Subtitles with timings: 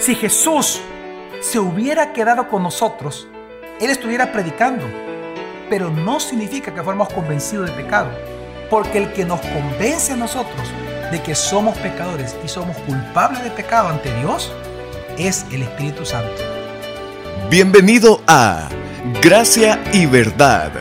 [0.00, 0.80] Si Jesús
[1.42, 3.28] se hubiera quedado con nosotros,
[3.82, 4.86] Él estuviera predicando,
[5.68, 8.08] pero no significa que fuéramos convencidos de pecado,
[8.70, 10.68] porque el que nos convence a nosotros
[11.12, 14.50] de que somos pecadores y somos culpables de pecado ante Dios
[15.18, 16.42] es el Espíritu Santo.
[17.50, 18.70] Bienvenido a
[19.20, 20.72] Gracia y Verdad,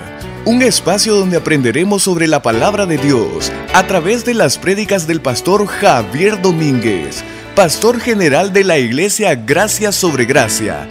[0.45, 5.19] un espacio donde aprenderemos sobre la palabra de Dios a través de las prédicas del
[5.19, 7.21] pastor Javier Domínguez,
[7.59, 10.87] pastor general de la iglesia Gracia sobre Gracia.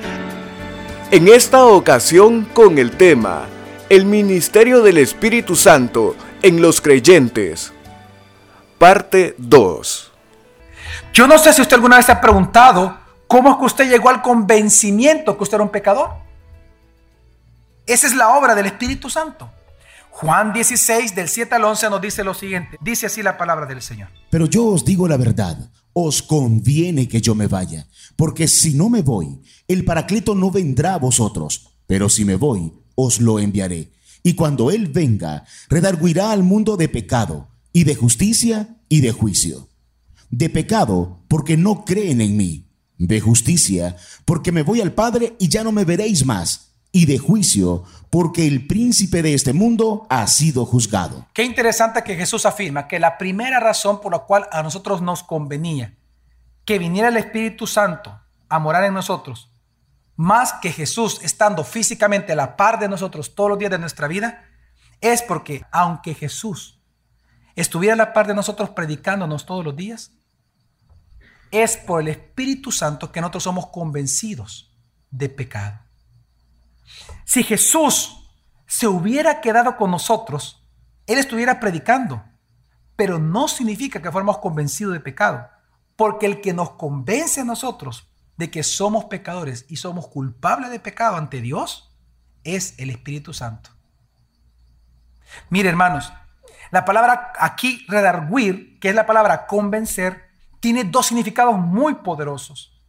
[1.11, 3.47] En esta ocasión con el tema,
[3.89, 7.73] el ministerio del Espíritu Santo en los creyentes.
[8.77, 10.13] Parte 2.
[11.15, 14.11] Yo no sé si usted alguna vez se ha preguntado cómo es que usted llegó
[14.11, 16.11] al convencimiento que usted era un pecador.
[17.87, 19.51] Esa es la obra del Espíritu Santo.
[20.11, 22.77] Juan 16, del 7 al 11 nos dice lo siguiente.
[22.83, 24.11] Dice así la palabra del Señor.
[24.29, 25.57] Pero yo os digo la verdad,
[25.93, 30.95] os conviene que yo me vaya, porque si no me voy, el Paracleto no vendrá
[30.95, 33.93] a vosotros, pero si me voy, os lo enviaré.
[34.23, 39.69] Y cuando Él venga, redarguirá al mundo de pecado, y de justicia, y de juicio.
[40.31, 42.67] De pecado, porque no creen en mí.
[42.99, 47.19] De justicia, porque me voy al Padre y ya no me veréis más y de
[47.19, 51.27] juicio, porque el príncipe de este mundo ha sido juzgado.
[51.35, 55.23] Qué interesante que Jesús afirma que la primera razón por la cual a nosotros nos
[55.23, 55.95] convenía
[56.65, 59.51] que viniera el Espíritu Santo a morar en nosotros,
[60.17, 64.07] más que Jesús estando físicamente a la par de nosotros todos los días de nuestra
[64.07, 64.45] vida,
[65.01, 66.83] es porque aunque Jesús
[67.57, 70.13] estuviera a la par de nosotros predicándonos todos los días,
[71.51, 74.77] es por el Espíritu Santo que nosotros somos convencidos
[75.11, 75.88] de pecado.
[77.25, 78.31] Si Jesús
[78.67, 80.65] se hubiera quedado con nosotros,
[81.07, 82.23] Él estuviera predicando,
[82.97, 85.49] pero no significa que fuéramos convencidos de pecado,
[85.97, 90.81] porque el que nos convence a nosotros de que somos pecadores y somos culpables de
[90.81, 91.97] pecado ante Dios
[92.45, 93.71] es el Espíritu Santo.
[95.51, 96.13] Mire, hermanos,
[96.71, 100.29] la palabra aquí, redarguir, que es la palabra convencer,
[100.61, 102.81] tiene dos significados muy poderosos.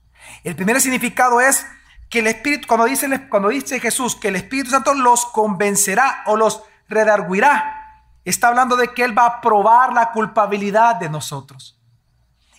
[0.43, 1.65] El primer significado es
[2.09, 6.35] que el Espíritu, cuando dice, cuando dice Jesús que el Espíritu Santo los convencerá o
[6.35, 7.79] los redarguirá,
[8.25, 11.79] está hablando de que Él va a probar la culpabilidad de nosotros.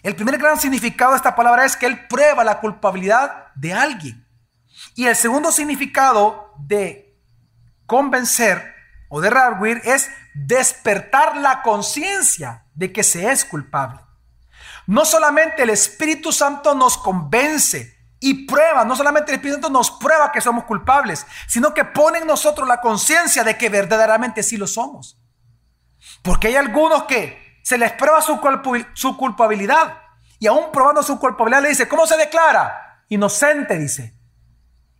[0.02, 4.26] El primer gran significado de esta palabra es que Él prueba la culpabilidad de alguien.
[4.94, 7.18] Y el segundo significado de
[7.86, 8.74] convencer
[9.08, 14.00] o de redarguir es despertar la conciencia de que se es culpable.
[14.86, 19.90] No solamente el Espíritu Santo nos convence, y prueba, no solamente el Espíritu Santo nos
[19.90, 24.58] prueba que somos culpables, sino que pone en nosotros la conciencia de que verdaderamente sí
[24.58, 25.18] lo somos.
[26.22, 30.02] Porque hay algunos que se les prueba su, culpabilidad
[30.38, 33.04] y aún probando su culpabilidad le dice, ¿cómo se declara?
[33.08, 34.14] Inocente, dice.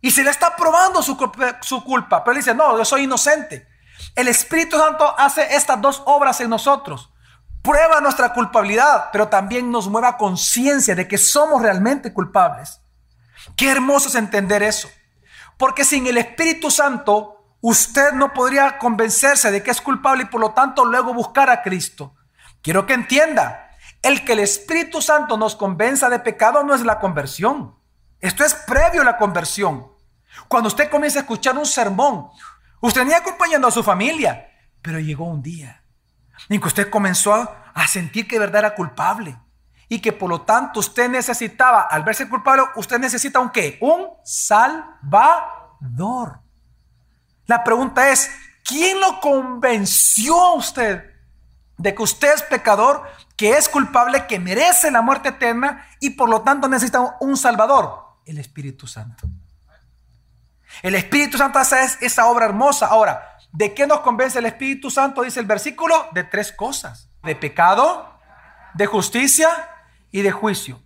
[0.01, 1.15] Y se le está probando su,
[1.61, 3.67] su culpa, pero dice, no, yo soy inocente.
[4.15, 7.13] El Espíritu Santo hace estas dos obras en nosotros.
[7.61, 12.80] Prueba nuestra culpabilidad, pero también nos mueva conciencia de que somos realmente culpables.
[13.55, 14.89] Qué hermoso es entender eso.
[15.57, 20.41] Porque sin el Espíritu Santo, usted no podría convencerse de que es culpable y por
[20.41, 22.15] lo tanto luego buscar a Cristo.
[22.61, 23.69] Quiero que entienda,
[24.01, 27.75] el que el Espíritu Santo nos convenza de pecado no es la conversión.
[28.19, 29.87] Esto es previo a la conversión.
[30.47, 32.29] Cuando usted comienza a escuchar un sermón,
[32.79, 34.49] usted venía acompañando a su familia,
[34.81, 35.83] pero llegó un día
[36.49, 39.37] en que usted comenzó a sentir que de verdad era culpable
[39.91, 43.51] y que por lo tanto usted necesitaba, al verse culpable, usted necesita un?
[43.81, 46.39] Un salvador.
[47.45, 48.31] La pregunta es,
[48.63, 51.11] ¿quién lo convenció a usted
[51.77, 53.03] de que usted es pecador,
[53.35, 58.15] que es culpable, que merece la muerte eterna y por lo tanto necesita un salvador?
[58.25, 59.27] El Espíritu Santo.
[60.83, 62.87] El Espíritu Santo hace esa obra hermosa.
[62.87, 65.21] Ahora, ¿de qué nos convence el Espíritu Santo?
[65.21, 67.09] Dice el versículo, de tres cosas.
[67.23, 68.17] De pecado,
[68.73, 69.67] de justicia
[70.11, 70.81] y de juicio.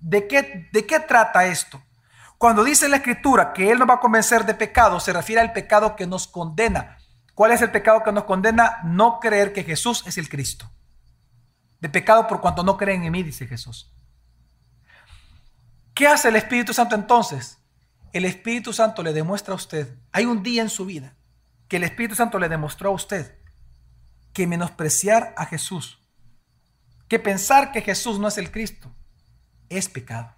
[0.00, 1.82] ¿De qué, ¿De qué trata esto?
[2.38, 5.52] Cuando dice la escritura que Él nos va a convencer de pecado, se refiere al
[5.52, 6.98] pecado que nos condena.
[7.34, 8.80] ¿Cuál es el pecado que nos condena?
[8.84, 10.70] No creer que Jesús es el Cristo.
[11.80, 13.92] De pecado por cuanto no creen en mí, dice Jesús.
[15.94, 17.58] ¿Qué hace el Espíritu Santo entonces?
[18.12, 21.16] El Espíritu Santo le demuestra a usted, hay un día en su vida
[21.68, 23.38] que el Espíritu Santo le demostró a usted
[24.32, 26.05] que menospreciar a Jesús
[27.08, 28.92] que pensar que Jesús no es el Cristo
[29.68, 30.34] es pecado.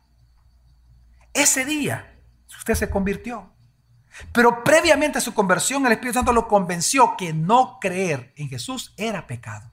[1.32, 2.14] Ese día
[2.48, 3.52] usted se convirtió.
[4.32, 8.94] Pero previamente a su conversión, el Espíritu Santo lo convenció que no creer en Jesús
[8.96, 9.70] era pecado.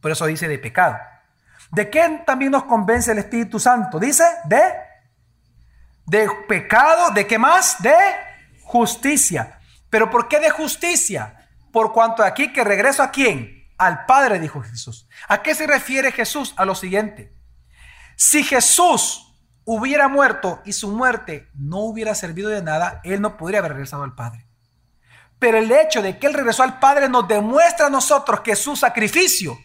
[0.00, 0.98] Por eso dice de pecado.
[1.72, 3.98] ¿De qué también nos convence el Espíritu Santo?
[3.98, 4.62] Dice de
[6.06, 7.80] De pecado, ¿de qué más?
[7.82, 7.94] De
[8.62, 9.58] justicia.
[9.88, 11.48] ¿Pero por qué de justicia?
[11.72, 13.59] Por cuanto aquí que regreso a quién?
[13.80, 15.08] Al Padre, dijo Jesús.
[15.26, 16.52] ¿A qué se refiere Jesús?
[16.58, 17.34] A lo siguiente.
[18.14, 19.34] Si Jesús
[19.64, 24.02] hubiera muerto y su muerte no hubiera servido de nada, Él no podría haber regresado
[24.02, 24.46] al Padre.
[25.38, 28.76] Pero el hecho de que Él regresó al Padre nos demuestra a nosotros que su
[28.76, 29.56] sacrificio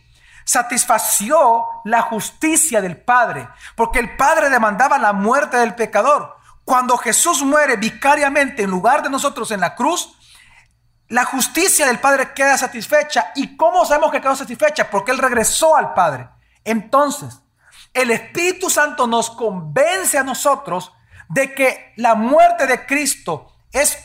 [0.45, 6.37] satisfació la justicia del Padre, porque el Padre demandaba la muerte del pecador.
[6.63, 10.14] Cuando Jesús muere vicariamente en lugar de nosotros en la cruz,
[11.09, 13.31] la justicia del Padre queda satisfecha.
[13.35, 14.89] ¿Y cómo sabemos que quedó satisfecha?
[14.89, 16.29] Porque Él regresó al Padre.
[16.63, 17.41] Entonces,
[17.93, 20.91] el Espíritu Santo nos convence a nosotros
[21.29, 23.97] de que la muerte de Cristo es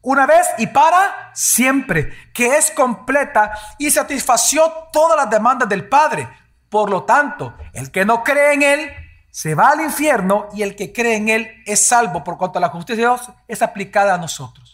[0.00, 6.28] una vez y para siempre, que es completa y satisfació todas las demandas del Padre.
[6.68, 8.92] Por lo tanto, el que no cree en Él
[9.30, 12.68] se va al infierno y el que cree en Él es salvo por cuanto la
[12.68, 14.67] justicia de Dios es aplicada a nosotros.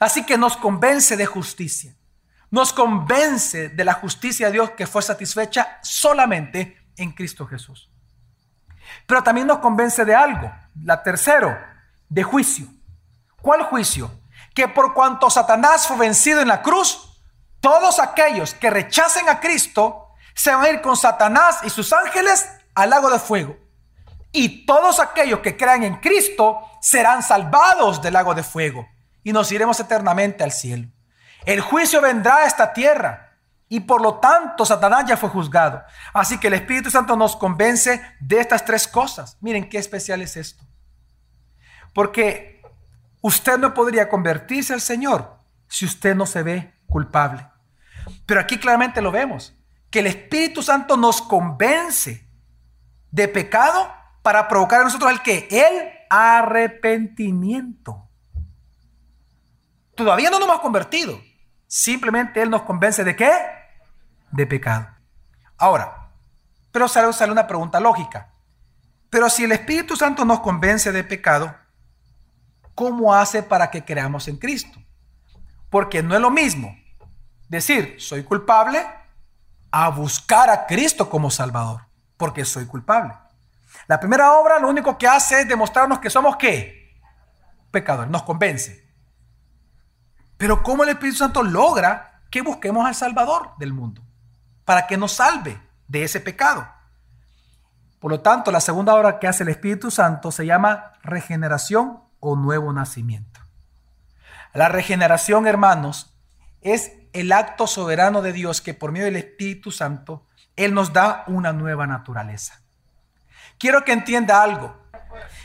[0.00, 1.94] Así que nos convence de justicia.
[2.50, 7.90] Nos convence de la justicia de Dios que fue satisfecha solamente en Cristo Jesús.
[9.06, 10.50] Pero también nos convence de algo.
[10.82, 11.56] La tercero,
[12.08, 12.66] de juicio.
[13.42, 14.10] ¿Cuál juicio?
[14.54, 17.20] Que por cuanto Satanás fue vencido en la cruz,
[17.60, 22.50] todos aquellos que rechacen a Cristo se van a ir con Satanás y sus ángeles
[22.74, 23.56] al lago de fuego.
[24.32, 28.88] Y todos aquellos que crean en Cristo serán salvados del lago de fuego
[29.22, 30.88] y nos iremos eternamente al cielo.
[31.44, 33.30] El juicio vendrá a esta tierra
[33.72, 35.84] y por lo tanto, Satanás ya fue juzgado.
[36.12, 39.38] Así que el Espíritu Santo nos convence de estas tres cosas.
[39.40, 40.64] Miren qué especial es esto.
[41.94, 42.62] Porque
[43.20, 45.38] usted no podría convertirse al Señor
[45.68, 47.46] si usted no se ve culpable.
[48.26, 49.54] Pero aquí claramente lo vemos,
[49.88, 52.28] que el Espíritu Santo nos convence
[53.12, 53.88] de pecado
[54.22, 58.09] para provocar a nosotros el que el arrepentimiento.
[60.04, 61.20] Todavía no nos hemos convertido.
[61.66, 63.30] Simplemente Él nos convence de qué?
[64.30, 64.88] de pecado.
[65.58, 66.10] Ahora,
[66.72, 68.32] pero sale, una pregunta lógica.
[69.08, 71.54] Pero si el Espíritu Santo nos convence de pecado,
[72.74, 74.78] ¿cómo hace para que creamos en Cristo?
[75.68, 76.76] Porque no es lo mismo
[77.48, 78.86] decir soy culpable
[79.72, 81.86] a buscar a Cristo como Salvador,
[82.16, 83.14] porque soy culpable.
[83.88, 86.96] La primera obra lo único que hace es demostrarnos que somos qué?
[87.70, 88.89] Pecadores, nos convence.
[90.40, 94.02] Pero ¿cómo el Espíritu Santo logra que busquemos al Salvador del mundo?
[94.70, 96.64] para que nos salve de ese pecado.
[97.98, 102.36] Por lo tanto, la segunda obra que hace el Espíritu Santo se llama regeneración o
[102.36, 103.40] nuevo nacimiento.
[104.54, 106.14] La regeneración, hermanos,
[106.60, 111.24] es el acto soberano de Dios que por medio del Espíritu Santo, Él nos da
[111.26, 112.60] una nueva naturaleza.
[113.58, 114.86] Quiero que entienda algo.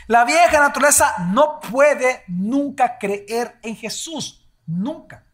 [0.06, 4.45] La vieja naturaleza no puede nunca creer en Jesús.
[4.66, 5.24] Nunca.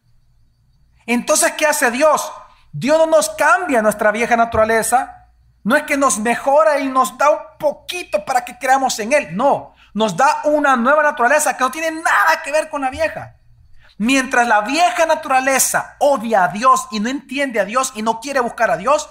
[1.05, 2.31] Entonces, ¿qué hace Dios?
[2.71, 5.29] Dios no nos cambia nuestra vieja naturaleza.
[5.63, 9.35] No es que nos mejora y nos da un poquito para que creamos en Él.
[9.35, 13.35] No, nos da una nueva naturaleza que no tiene nada que ver con la vieja.
[13.97, 18.39] Mientras la vieja naturaleza odia a Dios y no entiende a Dios y no quiere
[18.39, 19.09] buscar a Dios,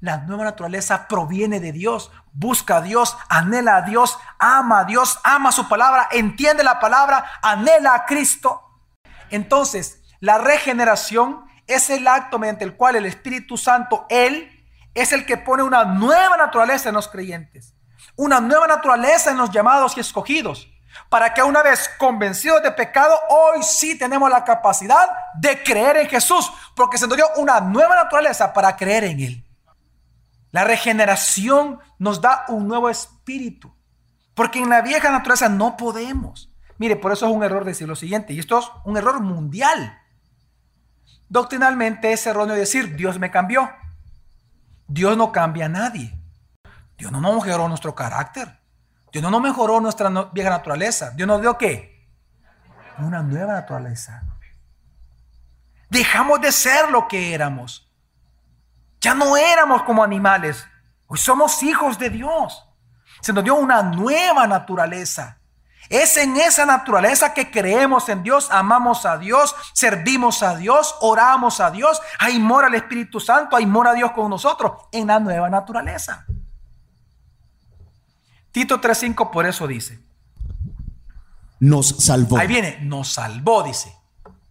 [0.00, 5.18] la nueva naturaleza proviene de Dios, busca a Dios, anhela a Dios, ama a Dios,
[5.24, 8.63] ama su palabra, entiende la palabra, anhela a Cristo.
[9.30, 14.50] Entonces, la regeneración es el acto mediante el cual el Espíritu Santo, Él,
[14.94, 17.74] es el que pone una nueva naturaleza en los creyentes,
[18.16, 20.68] una nueva naturaleza en los llamados y escogidos,
[21.08, 26.08] para que una vez convencidos de pecado, hoy sí tenemos la capacidad de creer en
[26.08, 29.44] Jesús, porque se nos dio una nueva naturaleza para creer en Él.
[30.52, 33.74] La regeneración nos da un nuevo espíritu,
[34.34, 36.53] porque en la vieja naturaleza no podemos.
[36.78, 39.98] Mire, por eso es un error decir lo siguiente, y esto es un error mundial.
[41.28, 43.70] Doctrinalmente es erróneo decir, Dios me cambió.
[44.86, 46.18] Dios no cambia a nadie.
[46.96, 48.60] Dios no nos mejoró nuestro carácter.
[49.12, 51.10] Dios no nos mejoró nuestra vieja naturaleza.
[51.10, 52.08] Dios nos dio qué?
[52.98, 54.22] Una nueva naturaleza.
[55.88, 57.88] Dejamos de ser lo que éramos.
[59.00, 60.66] Ya no éramos como animales.
[61.06, 62.68] Hoy somos hijos de Dios.
[63.20, 65.38] Se nos dio una nueva naturaleza.
[65.88, 71.60] Es en esa naturaleza que creemos en Dios, amamos a Dios, servimos a Dios, oramos
[71.60, 72.00] a Dios.
[72.18, 76.26] Ahí mora el Espíritu Santo, ahí mora Dios con nosotros, en la nueva naturaleza.
[78.50, 79.98] Tito 3.5 por eso dice.
[81.60, 82.38] Nos salvó.
[82.38, 83.92] Ahí viene, nos salvó, dice.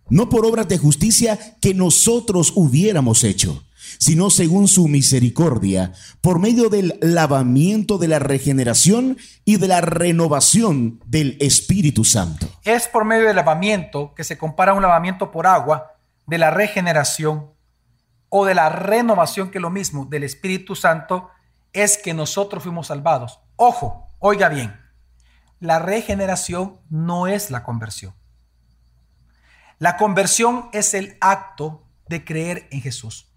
[0.10, 3.63] No por obras de justicia que nosotros hubiéramos hecho,
[4.00, 11.00] sino según su misericordia, por medio del lavamiento de la regeneración y de la renovación
[11.06, 12.48] del Espíritu Santo.
[12.64, 15.94] Es por medio del lavamiento, que se compara a un lavamiento por agua,
[16.26, 17.52] de la regeneración
[18.30, 21.30] o de la renovación, que es lo mismo, del Espíritu Santo,
[21.74, 23.40] es que nosotros fuimos salvados.
[23.56, 24.80] Ojo, oiga bien,
[25.60, 28.14] la regeneración no es la conversión.
[29.80, 33.33] La conversión es el acto de creer en Jesús,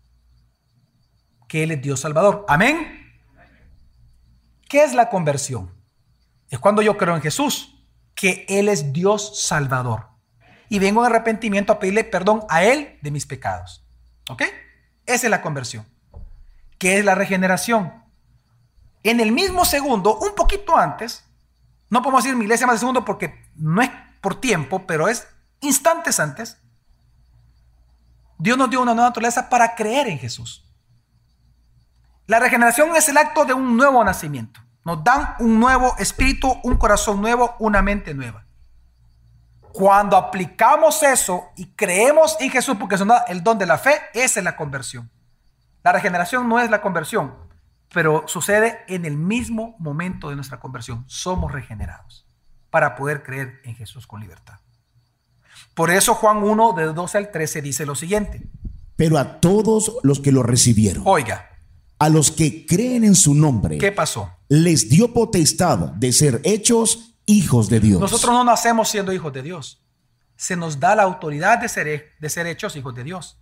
[1.49, 2.45] que Él es Dios Salvador.
[2.49, 3.21] Amén.
[4.69, 5.73] ¿Qué es la conversión?
[6.51, 7.85] Es cuando yo creo en Jesús,
[8.15, 10.09] que Él es Dios Salvador.
[10.69, 13.85] Y vengo en arrepentimiento a pedirle perdón a Él de mis pecados.
[14.29, 14.43] ¿Ok?
[15.07, 15.87] Esa es la conversión.
[16.79, 18.05] ¿Qué es la regeneración?
[19.03, 21.25] En el mismo segundo, un poquito antes,
[21.91, 25.29] no podemos decir milésimas de segundo porque no es por tiempo, pero es
[25.61, 26.59] instantes antes,
[28.39, 30.66] Dios nos dio una nueva naturaleza para creer en Jesús.
[32.27, 34.61] La regeneración es el acto de un nuevo nacimiento.
[34.85, 38.47] Nos dan un nuevo espíritu, un corazón nuevo, una mente nueva.
[39.73, 44.41] Cuando aplicamos eso y creemos en Jesús, porque es el don de la fe, esa
[44.41, 45.11] es la conversión.
[45.85, 47.35] La regeneración no es la conversión,
[47.93, 51.05] pero sucede en el mismo momento de nuestra conversión.
[51.07, 52.27] Somos regenerados
[52.71, 54.59] para poder creer en Jesús con libertad.
[55.75, 58.49] Por eso Juan 1, de 12 al 13 dice lo siguiente.
[58.97, 61.51] Pero a todos los que lo recibieron, Oiga,
[61.99, 64.31] a los que creen en su nombre, ¿qué pasó?
[64.49, 68.01] les dio potestad de ser hechos hijos de Dios.
[68.01, 69.83] Nosotros no nacemos siendo hijos de Dios.
[70.37, 73.39] Se nos da la autoridad de ser, de ser hechos hijos de Dios.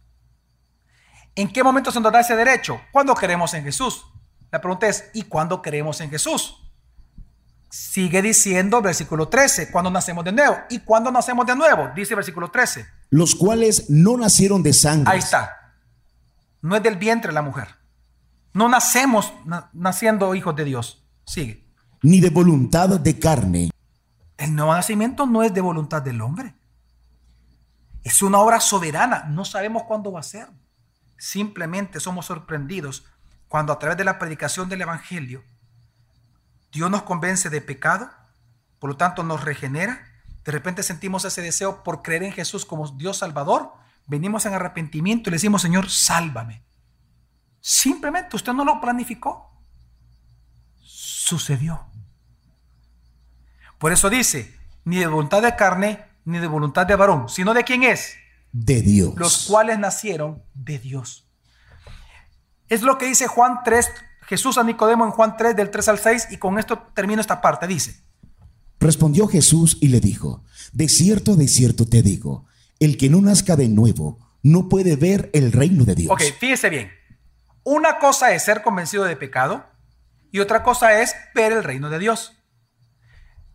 [1.35, 2.81] ¿En qué momento se nos da ese derecho?
[2.93, 4.05] Cuando creemos en Jesús.
[4.53, 6.57] La pregunta es, ¿y cuándo creemos en Jesús?
[7.69, 10.57] Sigue diciendo versículo 13, cuando nacemos de nuevo.
[10.71, 11.91] ¿Y cuando nacemos de nuevo?
[11.95, 12.87] Dice versículo 13.
[13.11, 15.75] los cuales no nacieron de sangre, Ahí está.
[16.63, 17.69] No es del vientre la mujer.
[18.55, 21.05] No nacemos na- naciendo hijos de Dios.
[21.27, 21.63] Sigue.
[22.03, 23.71] ni de voluntad de carne,
[24.37, 26.55] El nuevo nacimiento no es de voluntad del hombre.
[28.03, 29.25] Es una obra soberana.
[29.31, 30.49] No sabemos cuándo va a ser.
[31.17, 33.05] Simplemente somos sorprendidos
[33.49, 35.43] cuando a través de la predicación del Evangelio
[36.73, 38.11] Dios nos convence de pecado,
[38.81, 40.05] por lo tanto nos regenera.
[40.45, 43.73] De repente sentimos ese deseo por creer en Jesús como Dios Salvador.
[44.07, 46.63] Venimos en arrepentimiento y le decimos, Señor, sálvame.
[47.67, 49.51] Simplemente usted no lo planificó.
[50.83, 51.87] Sucedió.
[53.79, 54.55] Por eso dice,
[54.85, 58.17] ni de voluntad de carne, ni de voluntad de varón, sino de quién es,
[58.53, 59.15] de Dios.
[59.17, 61.27] los cuales nacieron de Dios.
[62.69, 63.89] Es lo que dice Juan 3,
[64.27, 67.41] Jesús a Nicodemo en Juan 3 del 3 al 6 y con esto termino esta
[67.41, 67.67] parte.
[67.67, 67.99] Dice,
[68.79, 70.45] Respondió Jesús y le dijo,
[70.75, 72.45] De cierto, de cierto te digo,
[72.79, 76.13] el que no nazca de nuevo no puede ver el reino de Dios.
[76.13, 76.91] ok, fíjese bien,
[77.65, 79.65] una cosa es ser convencido de pecado
[80.31, 82.37] y otra cosa es ver el reino de Dios.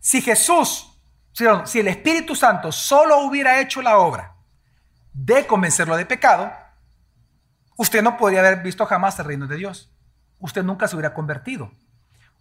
[0.00, 1.00] Si Jesús,
[1.32, 4.34] si el Espíritu Santo solo hubiera hecho la obra
[5.12, 6.52] de convencerlo de pecado,
[7.76, 9.92] usted no podría haber visto jamás el reino de Dios.
[10.40, 11.70] Usted nunca se hubiera convertido.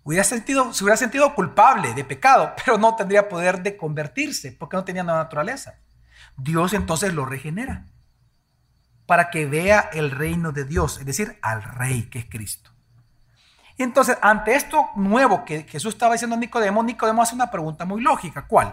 [0.04, 4.78] Hubiera sentido, se hubiera sentido culpable de pecado, pero no tendría poder de convertirse porque
[4.78, 5.76] no tenía nueva naturaleza.
[6.36, 7.86] Dios entonces lo regenera
[9.10, 12.70] para que vea el reino de Dios, es decir, al rey que es Cristo.
[13.76, 18.04] Entonces, ante esto nuevo que Jesús estaba diciendo a Nicodemo, Nicodemo hace una pregunta muy
[18.04, 18.46] lógica.
[18.48, 18.72] ¿Cuál?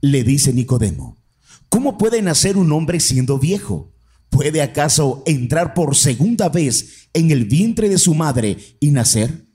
[0.00, 1.18] Le dice Nicodemo,
[1.68, 3.92] ¿cómo puede nacer un hombre siendo viejo?
[4.28, 9.46] ¿Puede acaso entrar por segunda vez en el vientre de su madre y nacer?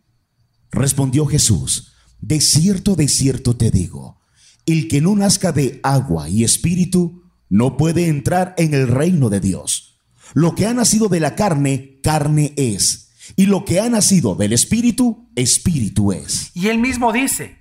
[0.72, 4.22] Respondió Jesús, de cierto, de cierto te digo,
[4.66, 9.42] el que no nazca de agua y espíritu no puede entrar en el reino de
[9.42, 9.91] Dios.
[10.34, 14.54] Lo que ha nacido de la carne, carne es, y lo que ha nacido del
[14.54, 16.52] espíritu, espíritu es.
[16.56, 17.60] Y él mismo dice,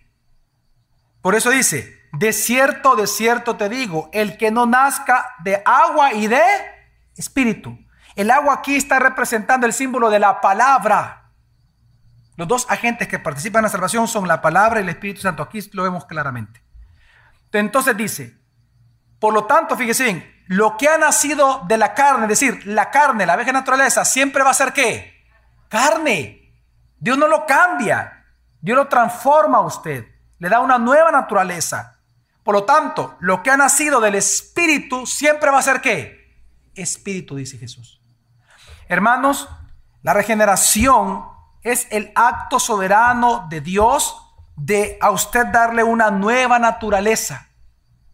[1.20, 6.14] por eso dice, de cierto, de cierto te digo, el que no nazca de agua
[6.14, 6.42] y de
[7.16, 7.78] espíritu.
[8.16, 11.32] El agua aquí está representando el símbolo de la palabra.
[12.36, 15.42] Los dos agentes que participan en la salvación son la palabra y el Espíritu Santo.
[15.42, 16.62] Aquí lo vemos claramente.
[17.52, 18.38] Entonces dice,
[19.18, 22.90] por lo tanto, fíjese bien, lo que ha nacido de la carne, es decir, la
[22.90, 25.24] carne, la vieja naturaleza, siempre va a ser qué?
[25.68, 26.56] Carne.
[26.98, 28.24] Dios no lo cambia.
[28.60, 30.06] Dios lo transforma a usted.
[30.40, 32.00] Le da una nueva naturaleza.
[32.42, 36.34] Por lo tanto, lo que ha nacido del Espíritu siempre va a ser qué?
[36.74, 38.00] Espíritu, dice Jesús.
[38.88, 39.48] Hermanos,
[40.02, 41.26] la regeneración
[41.62, 44.20] es el acto soberano de Dios
[44.56, 47.49] de a usted darle una nueva naturaleza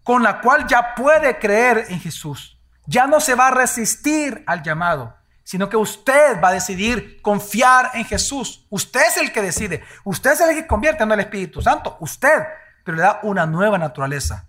[0.06, 2.56] con la cual ya puede creer en Jesús.
[2.86, 7.90] Ya no se va a resistir al llamado, sino que usted va a decidir confiar
[7.92, 8.64] en Jesús.
[8.70, 9.82] Usted es el que decide.
[10.04, 11.96] Usted es el que convierte en el Espíritu Santo.
[11.98, 12.44] Usted,
[12.84, 14.46] pero le da una nueva naturaleza.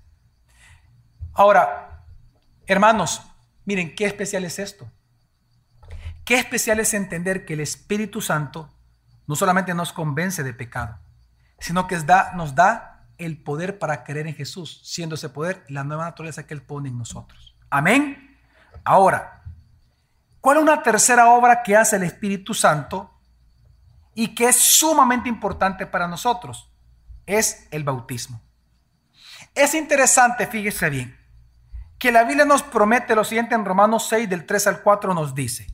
[1.34, 2.04] Ahora,
[2.68, 3.24] hermanos,
[3.66, 4.88] miren qué especial es esto.
[6.24, 8.72] Qué especial es entender que el Espíritu Santo
[9.26, 11.00] no solamente nos convence de pecado,
[11.58, 11.98] sino que
[12.36, 16.54] nos da el poder para creer en Jesús, siendo ese poder la nueva naturaleza que
[16.54, 17.56] Él pone en nosotros.
[17.70, 18.38] Amén.
[18.84, 19.44] Ahora,
[20.40, 23.12] ¿cuál es una tercera obra que hace el Espíritu Santo
[24.14, 26.72] y que es sumamente importante para nosotros?
[27.26, 28.42] Es el bautismo.
[29.54, 31.18] Es interesante, fíjese bien,
[31.98, 35.34] que la Biblia nos promete lo siguiente en Romanos 6 del 3 al 4 nos
[35.34, 35.68] dice.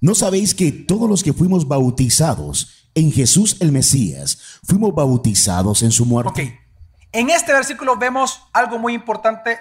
[0.00, 5.92] ¿No sabéis que todos los que fuimos bautizados en Jesús el Mesías, fuimos bautizados en
[5.92, 6.30] su muerte?
[6.30, 9.60] Ok, en este versículo vemos algo muy importante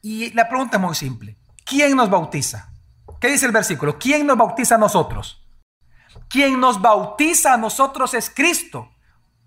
[0.00, 1.36] y la pregunta es muy simple.
[1.64, 2.72] ¿Quién nos bautiza?
[3.20, 3.98] ¿Qué dice el versículo?
[3.98, 5.44] ¿Quién nos bautiza a nosotros?
[6.28, 8.88] Quien nos bautiza a nosotros es Cristo.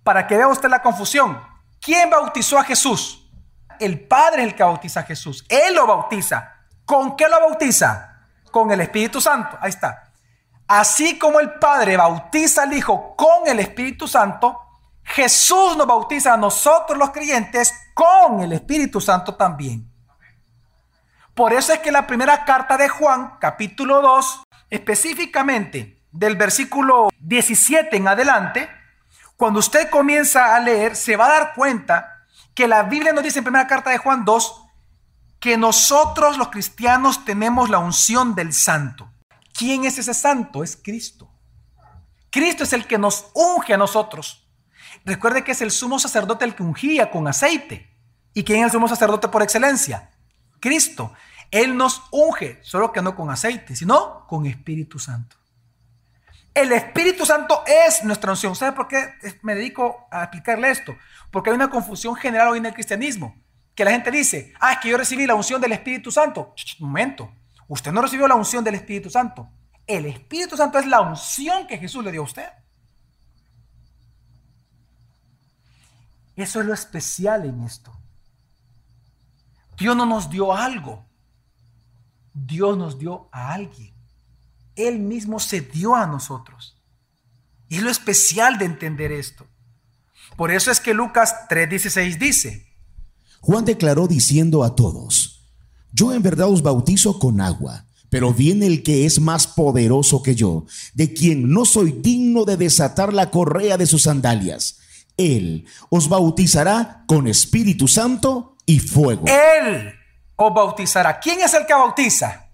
[0.03, 1.39] Para que vea usted la confusión.
[1.81, 3.31] ¿Quién bautizó a Jesús?
[3.79, 5.45] El Padre es el que bautiza a Jesús.
[5.47, 6.55] Él lo bautiza.
[6.83, 8.25] ¿Con qué lo bautiza?
[8.51, 9.57] Con el Espíritu Santo.
[9.61, 10.08] Ahí está.
[10.69, 14.55] Así como el Padre bautiza al Hijo con el Espíritu Santo,
[15.03, 19.91] Jesús nos bautiza a nosotros los creyentes con el Espíritu Santo también.
[21.33, 27.97] Por eso es que la primera carta de Juan, capítulo 2, específicamente del versículo 17
[27.97, 28.69] en adelante,
[29.37, 33.39] cuando usted comienza a leer, se va a dar cuenta que la Biblia nos dice
[33.39, 34.65] en primera carta de Juan 2
[35.39, 39.09] que nosotros los cristianos tenemos la unción del santo.
[39.59, 40.63] ¿Quién es ese santo?
[40.63, 41.29] Es Cristo.
[42.29, 44.47] Cristo es el que nos unge a nosotros.
[45.03, 47.93] Recuerde que es el sumo sacerdote el que ungía con aceite.
[48.33, 50.11] ¿Y quién es el sumo sacerdote por excelencia?
[50.61, 51.11] Cristo.
[51.51, 55.35] Él nos unge, solo que no con aceite, sino con Espíritu Santo.
[56.53, 58.55] El Espíritu Santo es nuestra unción.
[58.55, 60.95] ¿Sabe por qué me dedico a explicarle esto?
[61.31, 63.35] Porque hay una confusión general hoy en el cristianismo.
[63.75, 66.55] Que la gente dice, ah, es que yo recibí la unción del Espíritu Santo.
[66.79, 67.29] Un momento,
[67.69, 69.49] usted no recibió la unción del Espíritu Santo.
[69.87, 72.49] El Espíritu Santo es la unción que Jesús le dio a usted.
[76.35, 77.91] Eso es lo especial en esto.
[79.77, 81.05] Dios no nos dio algo.
[82.33, 83.93] Dios nos dio a alguien.
[84.75, 86.77] Él mismo se dio a nosotros.
[87.67, 89.47] Y es lo especial de entender esto.
[90.37, 92.67] Por eso es que Lucas 3:16 dice.
[93.41, 95.28] Juan declaró diciendo a todos,
[95.91, 100.35] yo en verdad os bautizo con agua, pero viene el que es más poderoso que
[100.35, 104.79] yo, de quien no soy digno de desatar la correa de sus sandalias.
[105.17, 109.25] Él os bautizará con Espíritu Santo y fuego.
[109.27, 109.93] Él
[110.35, 111.19] os bautizará.
[111.19, 112.49] ¿Quién es el que bautiza?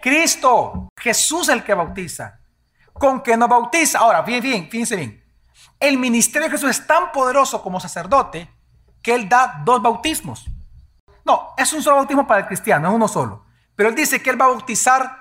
[0.00, 0.88] Cristo.
[0.96, 2.40] Jesús es el que bautiza.
[2.92, 4.00] ¿Con qué nos bautiza?
[4.00, 5.24] Ahora, bien, bien, fíjense bien.
[5.78, 8.50] El ministerio de Jesús es tan poderoso como sacerdote
[9.00, 10.46] que Él da dos bautismos.
[11.28, 13.44] No, es un solo bautismo para el cristiano, es uno solo.
[13.76, 15.18] Pero Él dice que Él va a bautizar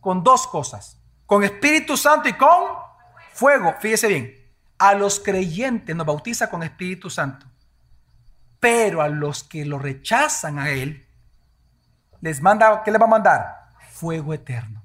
[0.00, 1.00] con dos cosas.
[1.26, 2.74] Con Espíritu Santo y con
[3.32, 3.72] fuego.
[3.78, 4.34] Fíjese bien.
[4.78, 7.46] A los creyentes nos bautiza con Espíritu Santo.
[8.58, 11.06] Pero a los que lo rechazan a Él,
[12.20, 13.68] les manda, ¿qué les va a mandar?
[13.92, 14.82] Fuego eterno.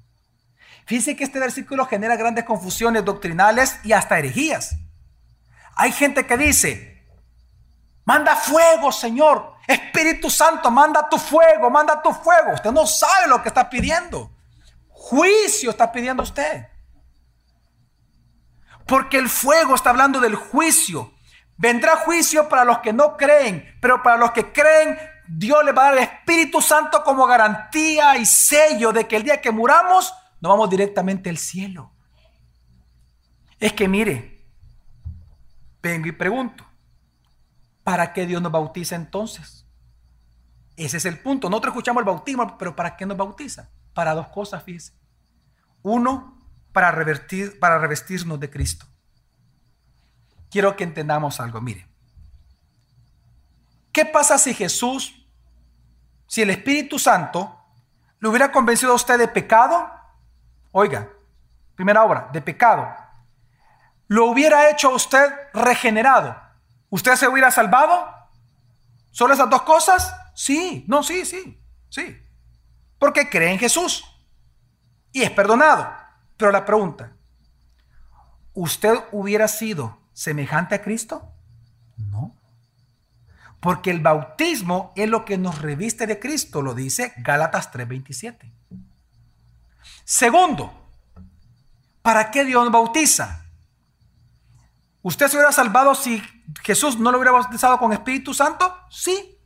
[0.86, 4.76] Fíjense que este versículo genera grandes confusiones doctrinales y hasta herejías.
[5.74, 6.99] Hay gente que dice,
[8.04, 9.54] manda fuego, Señor.
[9.66, 12.54] Espíritu Santo, manda tu fuego, manda tu fuego.
[12.54, 14.30] Usted no sabe lo que está pidiendo.
[14.88, 16.66] Juicio está pidiendo usted.
[18.86, 21.12] Porque el fuego está hablando del juicio.
[21.56, 24.98] Vendrá juicio para los que no creen, pero para los que creen
[25.32, 29.22] Dios le va a dar el Espíritu Santo como garantía y sello de que el
[29.22, 31.92] día que muramos, nos vamos directamente al cielo.
[33.60, 34.42] Es que mire,
[35.80, 36.64] vengo y pregunto,
[37.90, 39.66] ¿para qué Dios nos bautiza entonces?
[40.76, 41.50] Ese es el punto.
[41.50, 43.68] Nosotros escuchamos el bautismo, pero ¿para qué nos bautiza?
[43.92, 44.92] Para dos cosas, fíjese.
[45.82, 46.38] Uno,
[46.72, 48.86] para, revertir, para revestirnos de Cristo.
[50.52, 51.88] Quiero que entendamos algo, mire.
[53.90, 55.26] ¿Qué pasa si Jesús
[56.28, 57.58] si el Espíritu Santo
[58.20, 59.90] le hubiera convencido a usted de pecado,
[60.70, 61.08] oiga,
[61.74, 62.88] primera obra, de pecado,
[64.06, 66.40] lo hubiera hecho a usted regenerado,
[66.90, 68.06] ¿usted se hubiera salvado?
[69.10, 70.14] ¿Solo esas dos cosas?
[70.34, 72.16] Sí, no, sí, sí, sí.
[72.98, 74.04] Porque cree en Jesús
[75.12, 75.90] y es perdonado.
[76.36, 77.12] Pero la pregunta,
[78.52, 81.32] ¿usted hubiera sido semejante a Cristo?
[81.96, 82.34] No.
[83.60, 88.52] Porque el bautismo es lo que nos reviste de Cristo, lo dice Gálatas 3:27.
[90.04, 90.72] Segundo,
[92.02, 93.39] ¿para qué Dios bautiza?
[95.02, 96.22] ¿Usted se hubiera salvado si
[96.62, 98.74] Jesús no lo hubiera bautizado con Espíritu Santo?
[98.90, 99.38] Sí.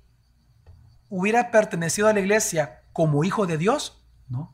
[1.08, 4.04] ¿Hubiera pertenecido a la iglesia como hijo de Dios?
[4.28, 4.52] No.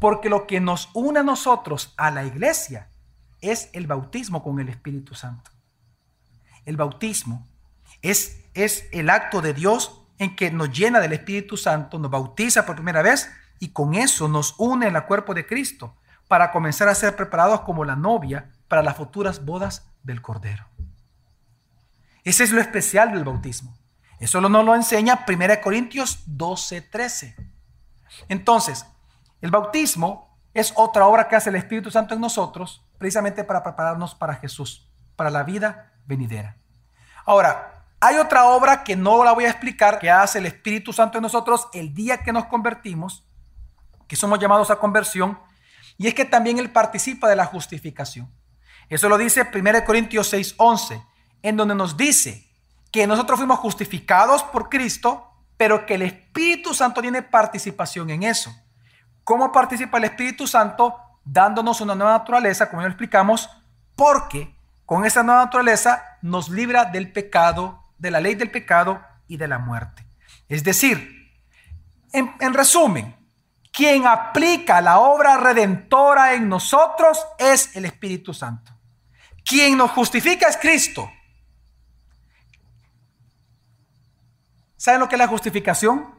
[0.00, 2.88] Porque lo que nos une a nosotros, a la iglesia,
[3.40, 5.50] es el bautismo con el Espíritu Santo.
[6.64, 7.48] El bautismo
[8.00, 12.64] es, es el acto de Dios en que nos llena del Espíritu Santo, nos bautiza
[12.64, 13.28] por primera vez
[13.58, 15.96] y con eso nos une el cuerpo de Cristo
[16.28, 20.64] para comenzar a ser preparados como la novia para las futuras bodas del Cordero.
[22.24, 23.76] Ese es lo especial del bautismo.
[24.18, 27.36] Eso nos lo enseña 1 Corintios 12, 13.
[28.30, 28.86] Entonces,
[29.42, 34.14] el bautismo es otra obra que hace el Espíritu Santo en nosotros, precisamente para prepararnos
[34.14, 36.56] para Jesús, para la vida venidera.
[37.26, 41.18] Ahora, hay otra obra que no la voy a explicar, que hace el Espíritu Santo
[41.18, 43.28] en nosotros el día que nos convertimos,
[44.08, 45.38] que somos llamados a conversión,
[45.98, 48.32] y es que también Él participa de la justificación.
[48.88, 51.02] Eso lo dice 1 Corintios 6, 11,
[51.42, 52.46] en donde nos dice
[52.90, 58.54] que nosotros fuimos justificados por Cristo, pero que el Espíritu Santo tiene participación en eso.
[59.24, 60.96] ¿Cómo participa el Espíritu Santo?
[61.24, 63.48] Dándonos una nueva naturaleza, como ya lo explicamos,
[63.96, 69.36] porque con esa nueva naturaleza nos libra del pecado, de la ley del pecado y
[69.36, 70.04] de la muerte.
[70.48, 71.30] Es decir,
[72.12, 73.16] en resumen,
[73.72, 78.70] quien aplica la obra redentora en nosotros es el Espíritu Santo.
[79.44, 81.10] Quien nos justifica es Cristo.
[84.76, 86.14] ¿Saben lo que es la justificación?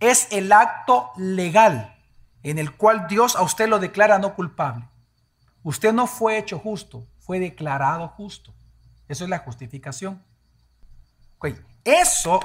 [0.00, 1.98] Es el acto legal
[2.42, 4.88] en el cual Dios a usted lo declara no culpable.
[5.64, 8.54] Usted no fue hecho justo, fue declarado justo.
[9.08, 10.22] Eso es la justificación.
[11.84, 12.40] Eso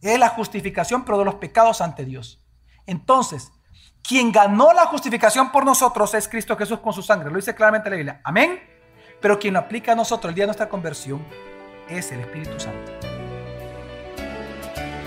[0.00, 2.42] es la justificación, pero de los pecados ante Dios.
[2.86, 3.52] Entonces,
[4.02, 7.30] quien ganó la justificación por nosotros es Cristo Jesús con su sangre.
[7.30, 8.20] Lo dice claramente la Biblia.
[8.24, 8.60] Amén.
[9.20, 11.24] Pero quien lo aplica a nosotros el día de nuestra conversión
[11.88, 12.92] es el Espíritu Santo.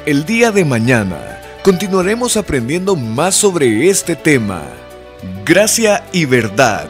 [0.05, 4.61] El día de mañana continuaremos aprendiendo más sobre este tema.
[5.45, 6.89] Gracia y verdad.